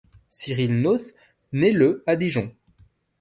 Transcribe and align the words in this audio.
Cyril 0.31 0.81
Nauth 0.81 1.13
naît 1.51 1.69
le 1.71 2.03
à 2.07 2.15
Dijon. 2.15 2.55